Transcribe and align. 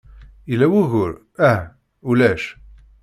Yella 0.49 0.67
wugur? 0.71 1.11
Ah? 1.51 1.59
Ulac. 2.09 2.43